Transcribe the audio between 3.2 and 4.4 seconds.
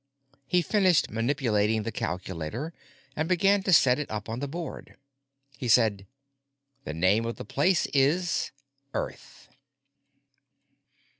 began to set it up on